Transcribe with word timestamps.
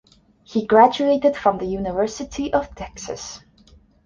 He 0.43 0.65
graduated 0.65 1.35
from 1.37 1.59
The 1.59 1.67
University 1.67 2.51
of 2.51 2.73
Texas. 2.73 3.41